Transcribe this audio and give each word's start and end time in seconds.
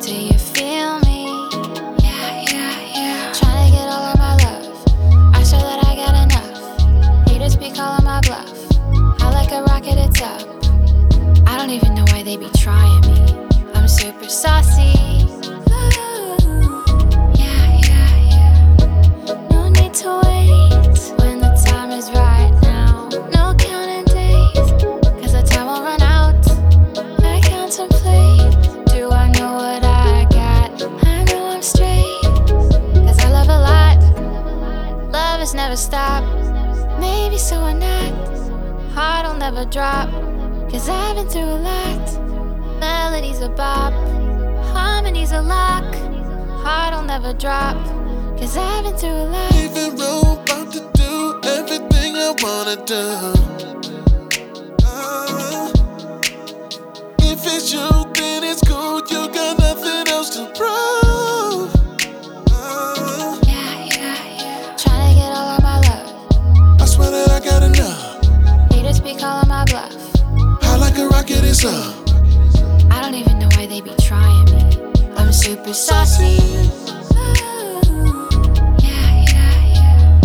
Do 0.00 0.14
you 0.14 0.38
feel 0.38 1.00
me? 1.00 1.26
Yeah, 2.04 2.44
yeah, 2.48 2.80
yeah. 2.94 3.32
Get 3.32 3.88
all 3.88 4.04
of 4.06 4.16
my 4.16 4.36
love. 4.36 5.34
I 5.34 5.42
show 5.42 5.58
that 5.58 5.84
I 5.86 5.96
got 5.96 6.14
enough. 6.22 7.28
Haters 7.28 7.56
be 7.56 7.72
calling 7.72 8.04
my 8.04 8.20
bluff. 8.20 8.48
I 9.20 9.30
like 9.32 9.50
a 9.50 9.62
rocket, 9.64 9.98
it's. 9.98 10.22
I 10.22 11.56
don't 11.58 11.70
even 11.70 11.94
know 11.94 12.04
why 12.08 12.22
they 12.22 12.36
be 12.36 12.48
trying 12.56 13.00
me. 13.00 13.48
I'm 13.74 13.88
super 13.88 14.28
saucy. 14.28 14.97
Stop. 35.78 36.24
Maybe 36.98 37.38
so 37.38 37.56
or 37.62 37.72
not. 37.72 38.12
Heart'll 38.94 39.34
never 39.34 39.64
drop. 39.64 40.10
Cause 40.68 40.88
I've 40.88 41.14
been 41.14 41.28
through 41.28 41.42
a 41.42 41.60
lot. 41.70 42.80
Melodies 42.80 43.40
a 43.40 43.48
bop. 43.48 43.92
Harmonies 44.74 45.30
a 45.30 45.40
lock. 45.40 45.94
Heart'll 46.64 47.04
never 47.04 47.32
drop. 47.32 47.76
Cause 48.36 48.56
I've 48.56 48.82
been 48.82 48.96
through 48.96 49.10
a 49.10 49.26
lot. 49.30 49.52
Leaving 49.52 49.96
room, 49.96 50.38
about 50.42 50.72
to 50.72 50.80
do 50.94 51.40
everything 51.44 52.16
I 52.16 52.34
wanna 52.42 52.84
do. 52.84 53.57
I 71.66 73.00
don't 73.02 73.14
even 73.14 73.40
know 73.40 73.48
why 73.56 73.66
they 73.66 73.80
be 73.80 73.90
trying 74.00 74.44
me. 74.44 74.62
I'm 75.16 75.32
super 75.32 75.74
saucy. 75.74 76.36
Yeah, 78.78 79.24
yeah, 79.26 79.64
yeah. 79.74 80.20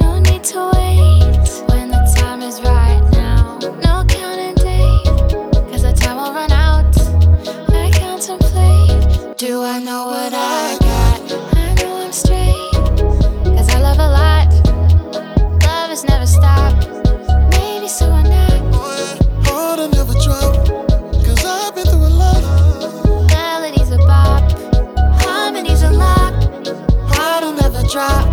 No 0.00 0.20
need 0.20 0.42
to 0.44 0.70
wait 0.72 1.48
when 1.68 1.90
the 1.90 2.14
time 2.16 2.40
is 2.40 2.62
right 2.62 3.02
now. 3.12 3.58
No 3.60 4.06
counting 4.08 4.54
the 4.54 5.92
time 5.94 6.16
will 6.16 6.32
run 6.32 6.50
out. 6.50 6.96
I 7.68 7.90
contemplate. 7.90 9.36
Do 9.36 9.62
I 9.62 9.80
know 9.80 10.06
what 10.06 10.32
I 10.32 10.78
got? 10.80 11.32
I 11.58 11.74
know 11.74 11.96
I'm 12.06 12.12
straight. 12.12 12.43
try. 27.94 28.23